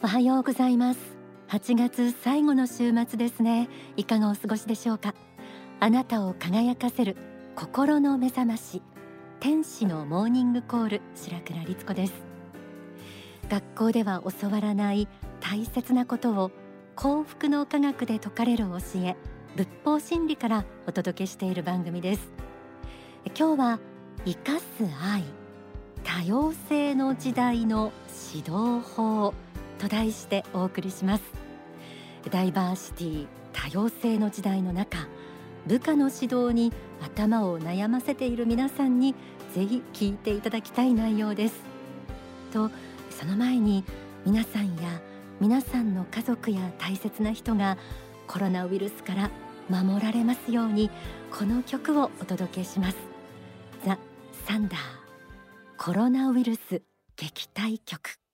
[0.00, 1.00] おはようございます。
[1.48, 3.68] 8月最後の週末ですね。
[3.96, 5.12] いかがお過ごしでしょうか。
[5.80, 7.16] あなたを輝かせる
[7.56, 8.80] 心の目覚まし。
[9.40, 12.12] 天使のモーニングコール白倉律子です。
[13.48, 15.08] 学校では教わらない
[15.40, 16.52] 大切なことを
[16.94, 19.16] 幸福の科学で説かれる教え
[19.56, 22.30] 仏法真理からお届けしている番組です。
[23.36, 23.80] 今日は
[24.24, 24.64] 生かす
[25.02, 25.24] 愛
[26.04, 27.90] 多様性の時代の
[28.32, 29.34] 指導法。
[29.78, 31.22] と題してお送りします。
[32.30, 35.08] ダイバーシティ多様性の時代の中
[35.66, 39.14] 部下の指導に頭を悩ませている皆さんに
[39.54, 41.54] ぜひ聞いていただきたい内容です。
[42.52, 42.70] と
[43.10, 43.84] その前に
[44.24, 45.00] 皆さんや
[45.40, 47.78] 皆さんの家族や大切な人が
[48.26, 49.30] コロナウイルスから
[49.68, 50.90] 守られますように
[51.30, 52.96] この曲をお届けします。
[53.84, 53.98] ザ・
[54.46, 54.80] サンダー
[55.76, 56.82] コロナウイルス
[57.16, 58.27] 撃退曲。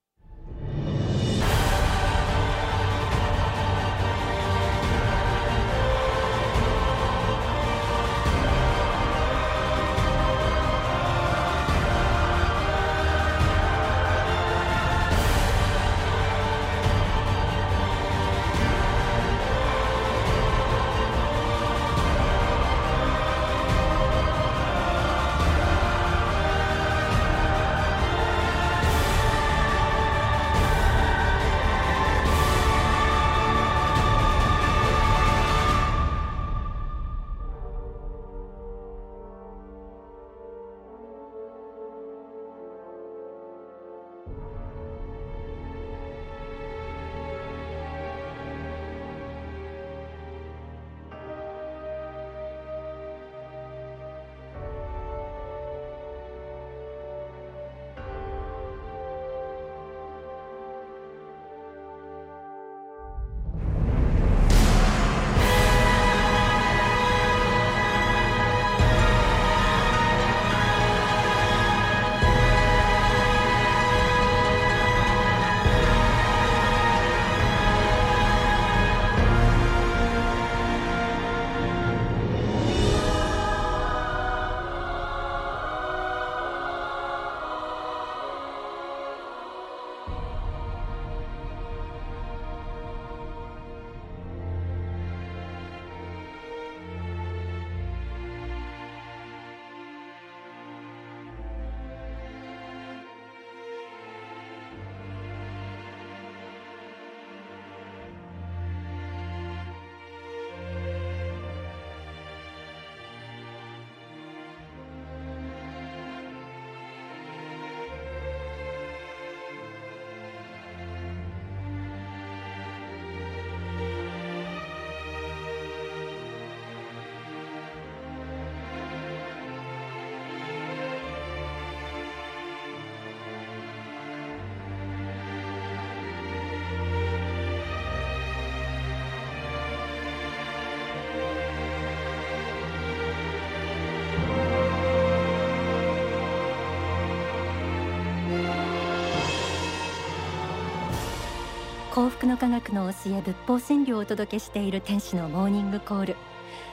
[151.94, 156.16] 幸福の科学の教え仏法真理をお届けしている天使のモーニングコール。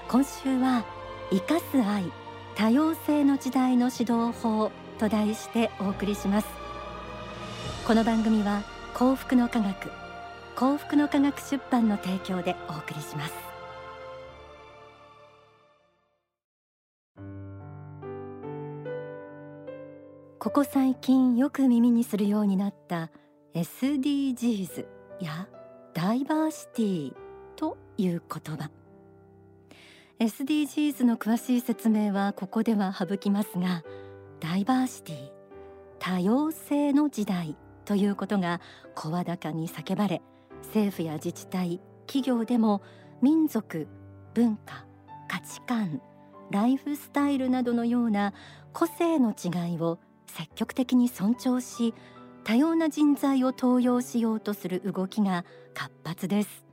[0.08, 0.84] 今週は
[1.30, 2.12] 生かす愛
[2.56, 6.48] 多様性の時代の指導法と題してお送りします。
[7.86, 8.64] この番組は
[8.96, 9.92] 幸福の科学
[10.56, 13.34] 幸福の科学出版の提供でお送りします。
[20.40, 23.12] ここ最近よく耳にするようになった
[23.54, 24.91] SDGs
[25.22, 25.48] や
[25.94, 27.14] ダイバーシティ
[27.56, 28.72] という言葉。
[30.20, 33.84] SDGs の詳しい説明はここでは省きますが
[34.40, 35.32] ダイバーシティ
[35.98, 38.62] 多様性の時代ということが
[38.94, 40.22] 声高に叫ばれ
[40.62, 42.84] 政府や自治体企業でも
[43.24, 43.88] 民族
[44.36, 44.86] 文化
[45.28, 46.02] 価値観
[46.52, 48.34] ライフスタイルなどのような
[48.74, 49.98] 個性の違いを
[50.28, 51.96] 積極的に尊重し
[52.44, 56.66] 多様な人材を登用しようとする動きが活発です。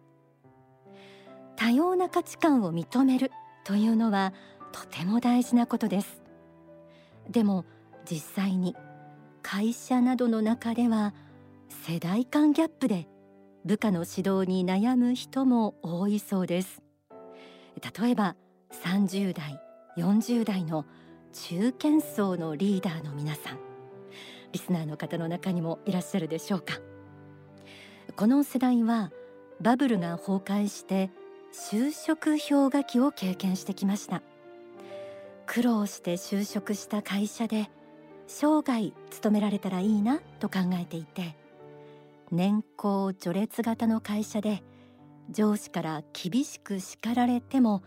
[1.56, 3.32] 多様な価値観を認める
[3.64, 4.32] というのは
[4.72, 6.22] とても大事なことです。
[7.28, 7.64] でも
[8.10, 8.76] 実際に
[9.42, 11.14] 会社などの中では
[11.86, 13.08] 世代間ギャップで
[13.64, 16.82] 部下の指導に悩む人も多いそうです。
[18.00, 18.36] 例えば
[18.84, 19.60] 30代
[19.96, 20.86] 40代の
[21.32, 23.67] 中堅層のリーダーの皆さん。
[24.52, 26.74] リスナーの方の中にもいらっしゃるでしょうか。
[28.16, 29.12] この世代は
[29.60, 31.10] バブルが崩壊して
[31.52, 34.22] 就職氷河期を経験してきました。
[35.46, 37.70] 苦労して就職した会社で
[38.26, 41.34] 生涯勤められたらいいなと考えていて
[42.30, 44.62] 年功序列型の会社で
[45.30, 47.82] 上司から厳しく叱られても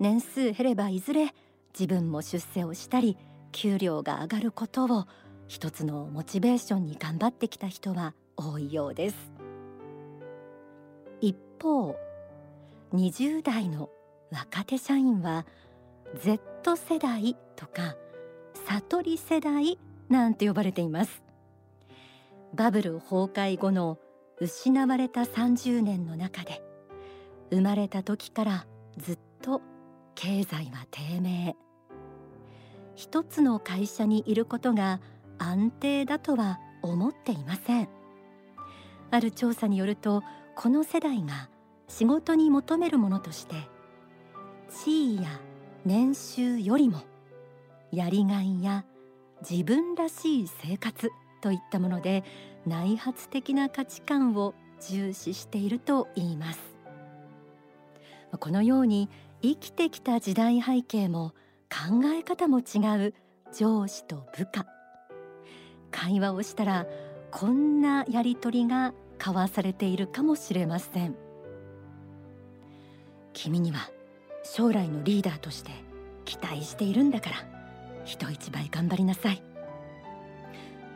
[0.00, 1.32] 年数減ればいずれ
[1.72, 3.16] 自分も出世をしたり
[3.52, 5.06] 給料が上がることを
[5.48, 9.16] 一つのモチベーションに頑張ってきた人は多いようです。
[11.22, 11.96] 一方
[12.92, 13.88] 20代の
[14.30, 15.46] 若手社員は
[16.22, 17.96] Z 世代とか
[18.66, 19.78] 悟り世代
[20.10, 21.22] なんて呼ばれています。
[22.54, 23.98] バブル崩壊後の
[24.40, 26.62] 失われた30年の中で
[27.50, 28.66] 生まれた時から
[28.98, 29.62] ずっと
[30.14, 31.56] 経済は低迷。
[32.94, 35.00] 一つの会社にいることが
[35.38, 37.88] 安定だとは思っていません。
[39.10, 40.22] ある調査によると
[40.54, 41.48] この世代が
[41.88, 43.54] 仕事に求めるものとして
[44.70, 45.40] 地位や
[45.84, 47.00] 年収よりも
[47.90, 48.84] やりがいや
[49.48, 52.24] 自分らしい生活といったもので
[52.66, 54.54] 内発的な価値観を
[54.86, 56.60] 重視していると言います。
[58.38, 59.08] このように
[59.40, 61.32] 生きてきた時代背景も
[61.70, 63.14] 考え方も違う
[63.56, 64.66] 上司と部下
[65.90, 66.86] 会話をしたら
[67.30, 71.16] こんなやり取りが交わされているかもしれません。
[73.32, 73.90] 君には
[74.42, 75.70] 将来のリーダーとして
[76.24, 77.36] 期待しているんだから
[78.04, 79.42] 人一倍頑張りなさい。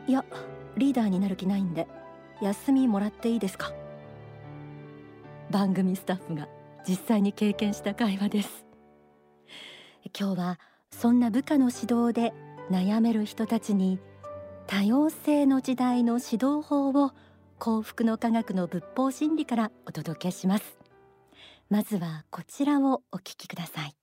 [0.07, 0.25] いや
[0.75, 1.87] リーダーになる気ないんで
[2.41, 3.71] 休みもらっていいですか？
[5.51, 6.47] 番組スタッフが
[6.87, 8.65] 実際に経験した会話です。
[10.19, 10.59] 今日は
[10.91, 12.33] そんな部下の指導で
[12.69, 13.99] 悩める人たちに
[14.67, 17.11] 多様性の時代の指導法を
[17.59, 20.77] 幸福の科学の仏法真理からお届けします。
[21.69, 23.95] まずはこちらをお聞きください。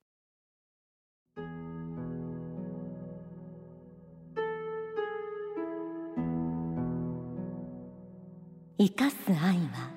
[8.79, 9.91] 生かす愛は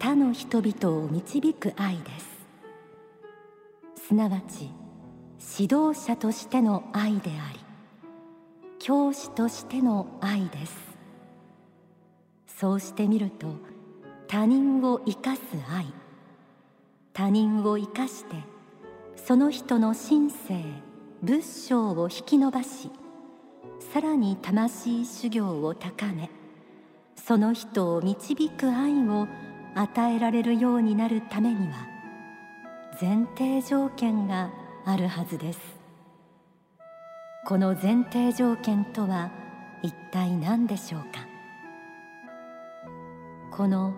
[0.00, 4.06] 他の人々を導く愛です。
[4.08, 4.70] すなわち
[5.58, 7.65] 指導者としての愛であり
[8.86, 10.72] 教師としての愛です。
[12.46, 13.48] そうしてみると
[14.28, 15.92] 他人を生かす愛。
[17.12, 18.36] 他人を生かして
[19.16, 20.62] その人の心性
[21.20, 22.92] 仏性を引き伸ばし
[23.92, 26.30] さらに魂修行を高め
[27.16, 29.26] その人を導く愛を
[29.74, 31.88] 与えられるようになるためには
[33.00, 34.52] 前提条件が
[34.84, 35.75] あるはずです。
[37.48, 39.30] この前提条件とは
[39.80, 41.28] 一体何でしょうか？
[43.52, 43.94] この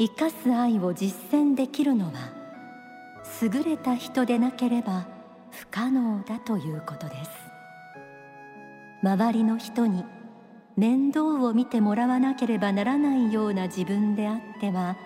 [0.00, 2.32] 生かす愛を実践できるのは
[3.40, 5.06] 優れた人でなければ
[5.52, 7.30] 不可能だということです。
[9.04, 10.04] 周りの人に
[10.76, 14.96] 面倒を見てもらわなければならないような自分であっては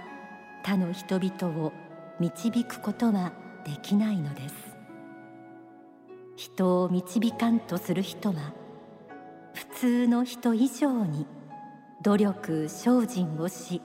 [0.64, 1.74] 他の人々を
[2.18, 3.34] 導くことは
[3.66, 4.71] できないのです。
[6.36, 8.52] 人を導かんとする人は
[9.54, 11.26] 普通の人以上に
[12.02, 13.82] 努力精進をし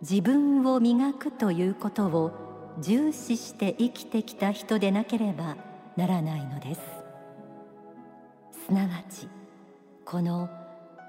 [0.00, 2.32] 自分を磨くということを
[2.80, 5.56] 重視して生きてきた人でなければ
[5.96, 6.80] ならないのです。
[8.66, 9.28] すなわち
[10.04, 10.48] この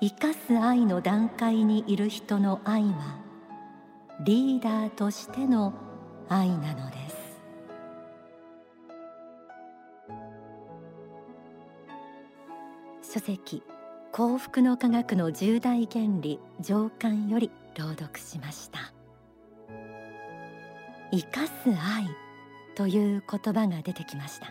[0.02, 3.20] 生かす愛の段階にいる人の愛は
[4.24, 5.74] リーダーとしての
[6.28, 7.01] 愛なのです。
[13.14, 13.62] 書籍
[14.14, 18.94] 幸福の科学の重大原理上巻より朗読しました。
[21.12, 22.08] 生かす愛
[22.76, 24.48] という言葉が出てきました。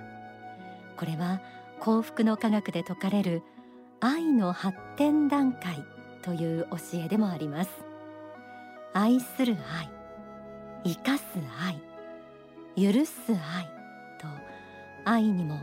[0.98, 1.40] これは
[1.78, 3.42] 幸福の科学で説かれる
[4.00, 5.82] 愛の発展段階
[6.20, 7.70] という教えでもあります。
[8.92, 9.88] 愛する愛
[10.84, 11.22] 生かす
[11.64, 11.80] 愛
[12.76, 13.64] 許す愛
[14.20, 14.28] と
[15.06, 15.58] 愛にも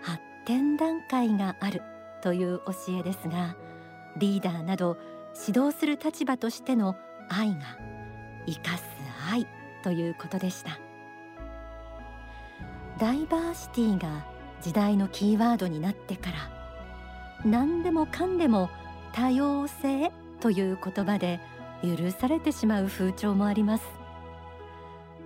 [0.00, 1.82] 発展段階がある。
[2.22, 3.56] という教えですが
[4.16, 4.96] リーダーなど
[5.46, 6.96] 指導する立場としての
[7.28, 7.78] 愛が
[8.46, 8.84] 生かす
[9.30, 9.46] 愛
[9.82, 10.78] ということでした。
[12.98, 14.24] ダイバーシティが
[14.60, 16.36] 時代のキーワードになってから
[17.44, 18.70] 何でもかんでも
[19.12, 21.40] 多様性という言葉で
[21.82, 23.84] 許されてしまう風潮もあります。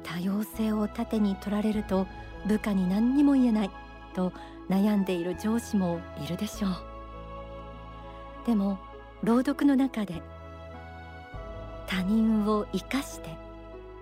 [0.02, 2.06] 多様性を盾に取られると
[2.46, 3.70] 部下に何にも言えない
[4.14, 4.32] と
[4.70, 6.85] 悩んでいる上司もいるでしょう。
[8.46, 8.78] でも
[9.24, 10.22] 朗読の中で
[11.88, 13.36] 他人を生かして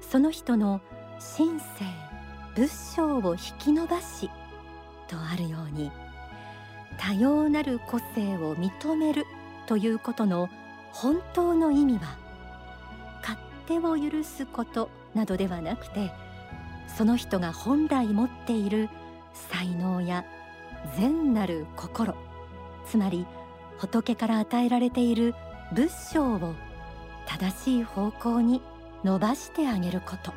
[0.03, 0.83] その人の
[1.37, 1.67] 神性
[2.55, 4.31] 仏性を引き伸ばし
[5.09, 5.91] とあるように
[6.99, 9.25] 多様なる個性を認める
[9.67, 10.49] ということの
[10.93, 12.19] 本当の意味は
[13.23, 16.13] 勝手を許すことなどではなくて
[16.87, 18.91] その人が本来持っている
[19.33, 20.25] 才能や
[20.97, 22.15] 善なる心
[22.87, 23.27] つまり
[23.79, 25.35] 仏から与えられている
[25.73, 26.55] 仏性を
[27.27, 28.63] 正しい方向に
[29.03, 30.33] 伸ばしてあげること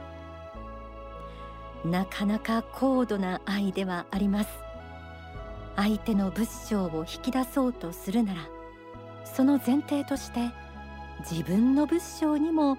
[1.87, 4.49] なかなか高度な愛ではあります
[5.75, 8.41] 相手の仏性を引き出そうとするなら
[9.23, 10.49] その前提として
[11.29, 12.77] 自分の仏性にも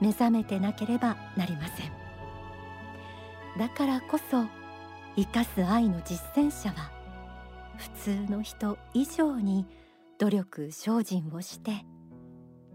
[0.00, 1.92] 目覚めてなければなりません
[3.58, 4.44] だからこそ
[5.16, 6.90] 生かす愛の実践者は
[7.78, 9.66] 普通の人以上に
[10.18, 11.84] 努力精進をして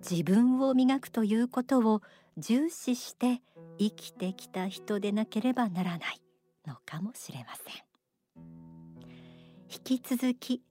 [0.10, 2.02] 自分を磨くということを
[2.38, 3.42] 重視して
[3.78, 6.22] 生きてきた人でなければならない
[6.68, 7.90] のかもしれません。
[9.72, 10.64] 引き続き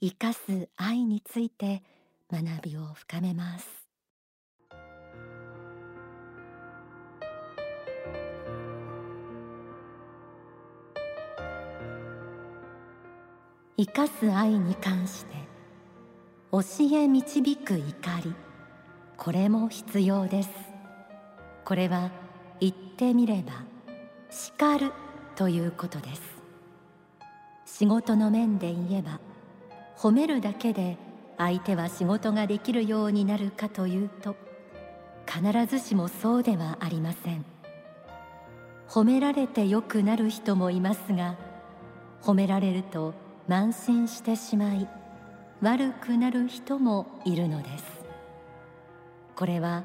[0.00, 1.82] 生かす愛について
[2.30, 3.68] 学びを深めます。
[13.76, 15.49] 生かす愛に関して
[16.52, 16.60] 教
[16.92, 18.34] え導く怒り。
[19.16, 20.50] これも必要です。
[21.64, 22.10] これは
[22.58, 23.52] 言ってみれば
[24.30, 24.90] 叱る
[25.36, 26.22] ということです。
[27.66, 29.20] 仕事の面で言えば
[29.96, 30.96] 褒めるだけで
[31.38, 34.34] 相手は仕事ができるようになるかというと
[35.26, 37.44] 必ずしもそうではありません。
[38.88, 41.36] 褒められてよくなる人もいますが
[42.22, 43.14] 褒められると
[43.48, 44.88] 慢心してしまい
[45.62, 47.84] 悪くなる人もいるのです。
[49.36, 49.84] これは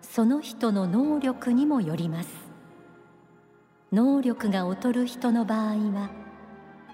[0.00, 2.28] その人の能力にもよります。
[3.92, 6.10] 能力が劣る人の場合は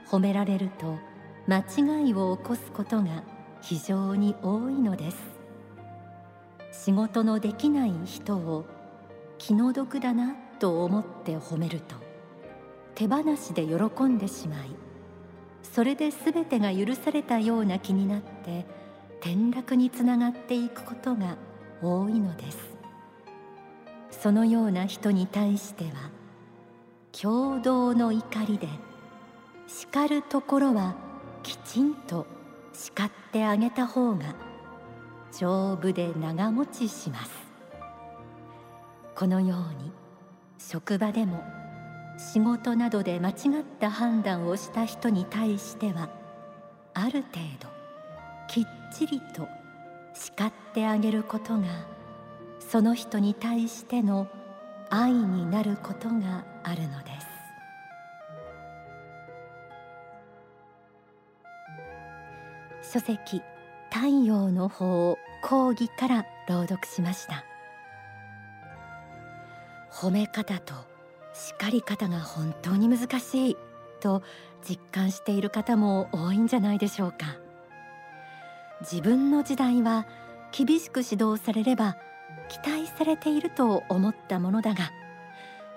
[0.09, 0.99] 褒められると
[1.47, 3.23] 間違いを起こすことが
[3.61, 5.19] 非常に多いのです。
[6.73, 8.65] 仕事のできない人を
[9.37, 11.97] 気の毒だなと思って褒めると
[12.95, 14.82] 手放しで喜んでしまい
[15.63, 18.67] それで全てが許されたような気になって
[19.21, 21.37] 転落につながっていくことが
[21.81, 22.73] 多いのです。
[24.11, 26.11] そのような人に対しては
[27.13, 28.69] 共同の怒りで
[29.67, 30.95] 叱るところは
[31.43, 32.27] きちんと
[32.73, 34.35] 叱ってあげた方が
[35.33, 37.31] 丈夫で長持ちします。
[39.15, 39.93] このように
[40.59, 41.43] 職場でも
[42.19, 43.37] 仕事などで間違っ
[43.81, 46.09] た判断をした人に対しては
[46.95, 47.69] ある程度
[48.49, 49.49] きっちりと
[50.15, 51.67] 叱ってあげることが
[52.61, 54.29] その人に対しての
[54.91, 57.11] 愛になることがあるので
[62.83, 62.93] す。
[62.93, 63.43] 書籍
[63.91, 67.45] 太陽の法講義から朗読しました。
[69.91, 70.92] 褒め方と
[71.35, 73.57] 叱り方が本当に難しい
[74.01, 74.23] と
[74.69, 77.37] 実感している方も多いんじゃないでしょうか。
[78.81, 80.07] 自分の時代は
[80.51, 81.97] 厳しく指導されれば
[82.49, 84.91] 期待されていると思ったものだが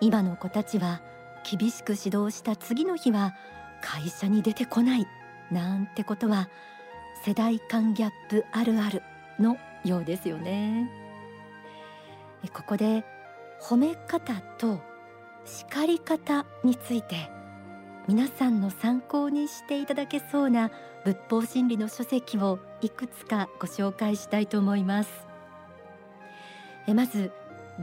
[0.02, 1.02] 今の子たちは
[1.50, 3.36] 厳しく指導した次の日は
[3.82, 5.08] 会社に出てこない
[5.52, 6.50] なんてことは
[7.24, 9.04] 世代間ギャップあるある
[9.40, 10.90] のようですよね。
[12.54, 13.06] ここで
[13.62, 14.80] 褒め方と
[15.46, 17.30] 叱り方について
[18.08, 20.72] 皆さんの参考にしていただけそうな
[21.04, 25.10] 仏法真理の書籍をいくつかご紹介したいと思います。
[26.88, 27.32] えまず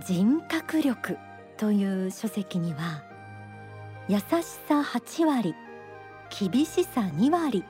[0.04, 1.18] 人格力
[1.56, 3.02] という書籍には
[4.08, 4.22] 優し
[4.68, 5.54] さ8割
[6.30, 7.64] 厳しさ2割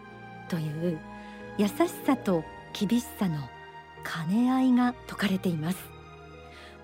[0.49, 0.99] という
[1.59, 1.73] 優し
[2.07, 3.39] さと厳しさの
[4.29, 5.92] 兼ね合いが説かれています。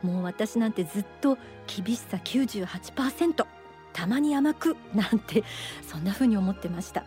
[0.03, 3.47] もう私なんてずっと厳しさ98%
[3.93, 5.45] たまに甘くなんて
[5.83, 7.05] そんな風に思ってました。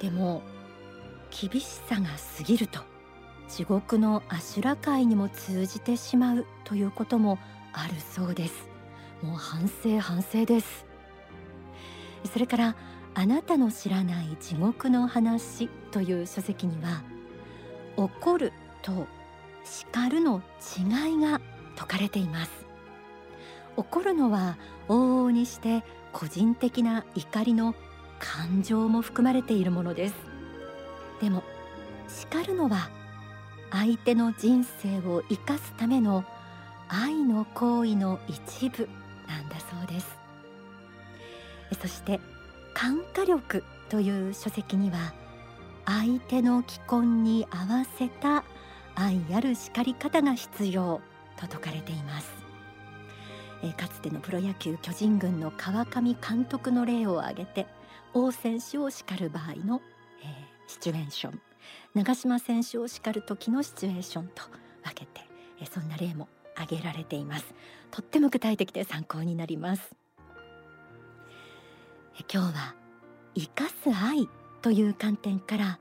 [0.00, 0.42] でも
[1.30, 2.80] 厳しさが過ぎると
[3.48, 7.38] 地獄の阿修羅界にも通じてしまうということも
[7.72, 8.68] あるそうです。
[9.22, 10.86] もう反省反省です。
[12.32, 12.76] それから
[13.14, 17.02] あなたの知らない地獄の話という書籍には
[17.96, 18.52] 怒る
[18.82, 19.06] と
[19.64, 20.42] 叱るの
[20.76, 21.40] 違いが
[21.76, 22.50] 説かれています。
[23.76, 24.56] 怒るのは
[24.88, 27.74] 往々にして個人的な怒りの
[28.18, 30.14] 感情も含まれているものです。
[31.20, 31.42] でも
[32.08, 32.90] 叱るのは
[33.70, 36.24] 相手の人生を生かすための
[36.88, 38.88] 愛の行為の一部
[39.28, 40.16] なんだそうです。
[41.80, 42.20] そして
[42.74, 45.12] 感化力という書籍には
[45.84, 48.44] 相手の既婚に合わせた
[48.94, 51.00] 愛ある叱り方が必要。
[51.36, 52.30] と説かれています。
[53.62, 57.66] えかつてのプロ野球巨人軍の川上監督の例を挙げて
[58.12, 59.80] 王選手を叱る場合の、
[60.22, 61.40] えー、シチュエーション。
[61.94, 64.42] 長嶋選手を叱る時のシチュエーションと
[64.84, 65.22] 分けて、
[65.60, 67.54] え、そんな例も挙げられています。
[67.90, 69.94] とっても具体的で参考になります。
[72.18, 72.74] え今日は
[73.34, 74.28] 生かす愛
[74.62, 75.78] という観点から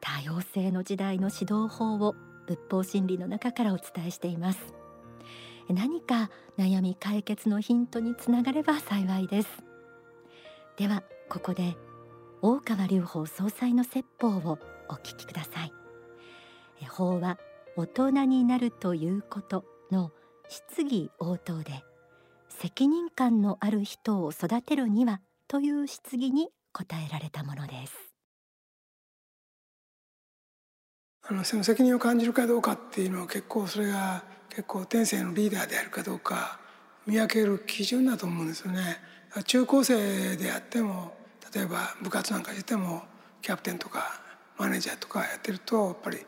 [0.00, 2.14] 多様性の時代の指導法を
[2.46, 4.83] 仏法真理の中からお伝えしています。
[5.68, 9.48] 何か悩み解決のヒントにつながれば幸いです。
[10.76, 11.76] ではここで
[12.42, 15.72] 大川隆法総裁の説法をお聞きください。
[16.86, 17.38] 法は
[17.76, 20.12] 大人になるということの
[20.48, 21.82] 質疑応答で
[22.48, 27.94] 責任感のある人を育てるにはという質疑に答えられたものです。
[31.26, 34.22] あのその責任を感じるかどうかっていうのは結構それが
[34.54, 36.60] 結構天性のリーダーであるかどうか
[37.06, 38.98] 見分ける基準だと思うんですよね。
[39.46, 41.12] 中高生であっても
[41.52, 43.02] 例えば部活なんかしても
[43.42, 44.20] キャプテンとか
[44.56, 46.18] マネージャーとかやってるとやっぱり、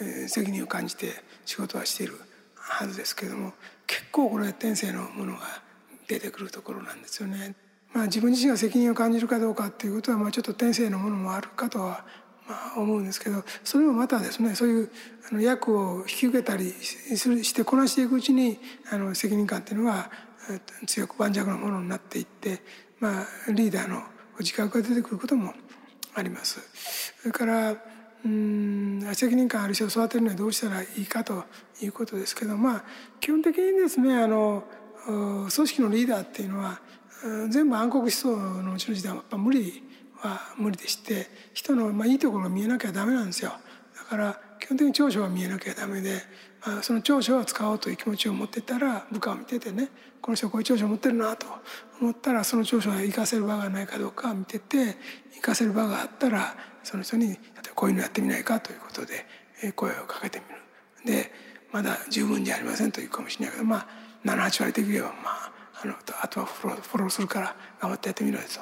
[0.00, 1.12] えー、責任を感じて
[1.44, 2.20] 仕事はしている
[2.56, 3.52] はずですけども
[3.86, 5.40] 結構これ天性のものが
[6.08, 7.54] 出てくるところなんですよね。
[7.94, 12.04] まあ、自分自身が責任を感じるかどうかっていうことはまあちょっと天性のものもあるかとは
[12.48, 14.90] まあ、思うんですけどそれもまたですねそういう
[15.30, 18.58] あの役を引き受けたりしてこなしていくうちに
[18.90, 20.10] あの責任感っていうのは
[20.86, 22.62] 強く盤石なものになっていって、
[23.00, 24.02] まあ、リーダーの
[24.40, 25.52] 自覚が出てくることも
[26.14, 26.60] あります。
[27.20, 27.76] それから
[28.24, 31.44] うん責任感ある人を育てるにはどうしたらいいかと
[31.80, 32.84] いうことですけどまあ
[33.20, 34.64] 基本的にですねあの
[35.06, 36.80] 組織のリーダーっていうのは
[37.48, 39.82] 全部暗黒思想のうちの時代はやっぱ無理
[40.20, 43.52] は無理でして人のまあいいところが見えなきゃダメなんですよ。
[43.96, 46.22] だから基本的に長所は見えなきゃダメで、
[46.66, 49.88] まあ、その長所を使おうという気持ちを持ってたら部下を見ててね
[50.20, 51.46] この人こういう長所を持ってるなと
[52.00, 54.96] 思ったらその長所が生かせる場がないかどうか見てて
[55.34, 59.24] 生かせる場があったらその人に例えばこういうのやってみないかということで
[59.74, 60.40] 声をかけて
[61.04, 61.18] みる。
[61.20, 61.32] で
[61.72, 63.86] まだ十分じゃありませんというかもしれないけどまあ
[64.24, 65.52] 78割できればまあ
[65.82, 68.44] あのあとはフォローフォローするから頑張ってやってみろよ。
[68.48, 68.60] と、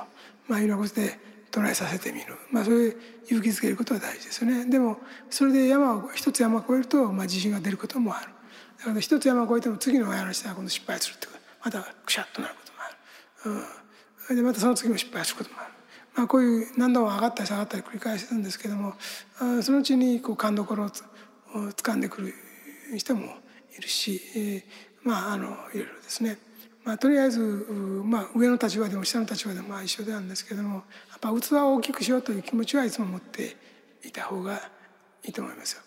[0.48, 1.18] まあ、いうようなことで
[1.60, 4.66] トさせてみる、まあ、それで勇気づけることは大事ですよね。
[4.66, 4.98] でも
[5.30, 8.28] それで山を一つ山を越えると、まあ、自信が出ることもある。
[8.78, 11.36] だから一つ山を越えても次の山の下は今度失敗するってこと。
[11.66, 15.72] またくしゃっとなることもある、うん、でまたその次も失敗することもある、
[16.14, 18.94] まあ、こういう何度も上がったり下がったり繰り返してるんですけども
[19.62, 22.34] そのうちにこう勘どころを掴んでくる
[22.96, 23.34] 人も
[23.76, 24.62] いるし、えー、
[25.02, 26.38] まああのいろいろですね。
[26.84, 27.40] まあ、とりあえず、
[28.04, 30.84] まあ、上の立場でも下の立場でもまあ一緒なんですけども
[31.16, 33.56] っぱ器を大きくしようという気持ちはいつも持って
[34.04, 34.60] いた方が
[35.24, 35.82] いいと思いますよ。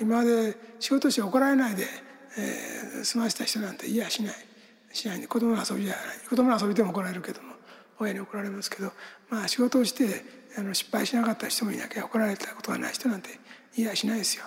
[0.00, 1.86] 今まで仕事して怒られないで、
[2.38, 4.34] えー、済ませた人なんていやしない
[4.92, 7.54] しないで子供の遊びじゃない子供の遊びでも怒られるけども
[7.98, 8.92] 親に怒られますけど、
[9.30, 10.24] まあ、仕事をして
[10.58, 13.30] あの失敗しなかった人もいなきゃ怒られたことがない人なんて
[13.76, 14.44] いやしないですよ。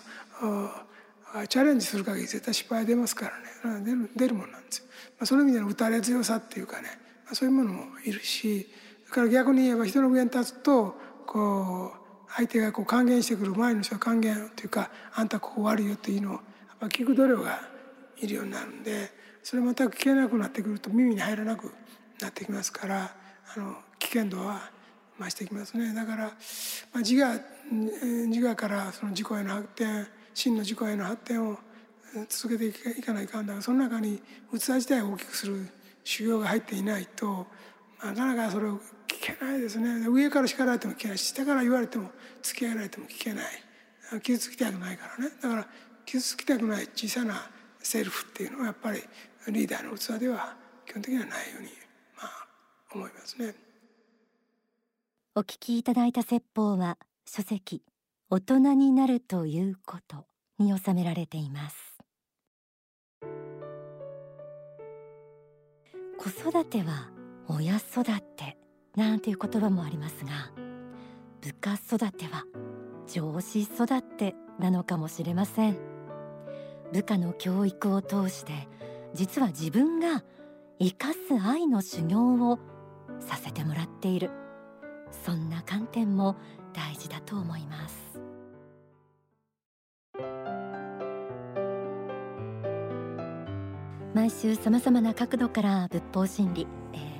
[1.49, 3.31] チャレンジする限り絶対失敗出ますか
[3.65, 4.85] らね出る出るもんなんですよ。
[4.87, 6.89] まあ、その意味での打たれ強さっていうかね、
[7.25, 8.67] まあ、そういうものもいるし
[9.15, 10.93] から逆に言えば人の上に立つと
[11.25, 16.41] こう相手がこう還元してくる前の人は還元というかあんたここ悪いよっていうのをやっ
[16.81, 17.61] ぱ聞く度量が
[18.17, 19.09] いるようになるんで
[19.41, 21.71] それ全く聞けなくなってくると耳に入らなく
[22.19, 23.15] なってきますから
[23.55, 24.69] あの危険度は
[25.17, 25.93] 増してきますね。
[25.93, 26.31] だから、ま
[26.95, 27.39] あ、自我
[27.71, 31.57] 自我からその自己への発展真の自己への発展を
[32.27, 33.61] 続けていかないかんだ。
[33.61, 35.69] その中に器自体を大きくする
[36.03, 37.47] 修行が入っていないと
[38.03, 38.79] なかなかそれを
[39.19, 40.07] 聞けないですね。
[40.07, 43.45] 上から叱られても聞けないし下から言われても付き合えられても聞けない。
[44.21, 45.31] 傷つきたくないからね。
[45.41, 45.67] だから
[46.05, 47.49] 傷つきたくない小さな
[47.79, 49.01] セルフっていうのはやっぱり
[49.47, 51.69] リーダーの器では基本的にはないように
[52.17, 52.47] まあ
[52.93, 53.55] 思いますね。
[55.35, 57.83] お聞きいただいた説法は書籍
[58.29, 60.25] 大人になるということ
[60.59, 61.75] に収められています。
[66.17, 67.09] 子育ては
[67.47, 68.57] 親育て。
[68.95, 70.31] なんていう言葉もありますが
[71.41, 72.45] 部下育ては
[73.07, 75.77] 上司育てなのかもしれません。
[76.91, 78.67] 部下の教育を通して
[79.13, 80.23] 実は自分が
[80.79, 82.59] 生かす愛の修行を
[83.19, 84.31] させてもらっている。
[85.23, 86.35] そんな観点も
[86.73, 88.19] 大事だと思います。
[94.13, 97.14] 毎週さまざまな角度から仏法真理、えー、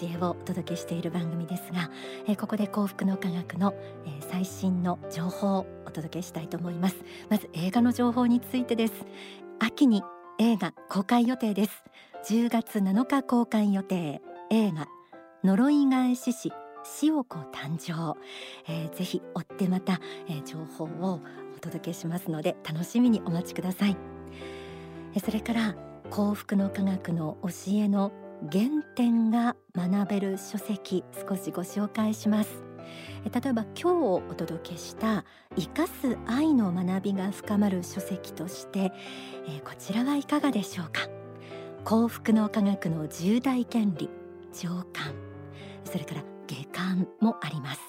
[0.00, 1.90] 教えをお届けしている番組ですが、
[2.26, 6.96] えー、ここで幸福の科学の、えー、最新の情報をお届けしたいと思います。
[7.30, 8.92] まず映画の情報についてです。
[9.58, 10.02] 秋に
[10.38, 11.84] 映画公開予定です。
[12.28, 14.20] 10月7日公開予定。
[14.50, 14.86] 映画
[15.42, 16.52] 呪い返し師
[17.02, 18.16] 塩子誕生、
[18.68, 21.20] えー、ぜひ追ってまた、えー、情報を
[21.56, 23.96] お届けしますので楽しみにお待ちください、
[25.14, 25.74] えー、それから
[26.10, 32.62] 幸福の科学の教えの原点が学べる書籍少しご紹介します。
[33.24, 35.24] 例えば今日お届けした
[35.56, 38.92] 生かす愛の学びが深まる書籍として、
[39.48, 41.08] え、こちらはいかがでしょうか？
[41.84, 44.08] 幸福の科学の重大権利
[44.52, 45.14] 上巻
[45.84, 47.80] それから下巻もあります。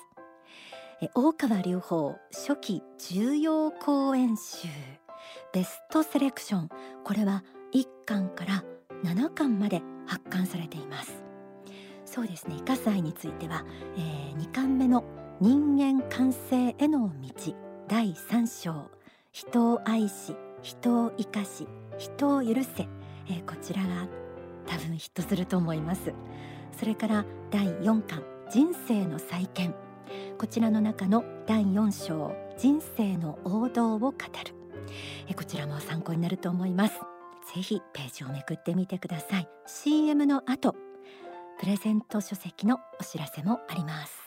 [1.14, 4.68] 大川隆法初期重要講演集
[5.54, 6.70] ベストセレクション。
[7.04, 8.64] これは1巻から
[9.04, 11.24] 7巻まで発刊されています。
[12.06, 12.56] そうですね。
[12.56, 13.64] イカサイについては、
[13.98, 15.04] えー、2巻目の
[15.40, 17.56] 人間完成への道。
[17.88, 18.90] 第3章。
[19.32, 21.68] 人を愛し人を生かし
[22.00, 22.88] 人を許せ、
[23.30, 24.08] えー、こちらが
[24.66, 26.14] 多分ヒットすると思います。
[26.78, 28.24] それから第4巻。
[28.50, 29.76] 人生の再建。
[30.38, 32.34] こちらの中の第4章。
[32.58, 34.16] 人生の王道を語る。
[35.36, 37.17] こちらも参考になると思います。
[37.54, 39.50] ぜひページをめくってみてください。
[39.66, 40.76] CM の後。
[41.60, 44.27] プレゼント書籍のお知らせもあります。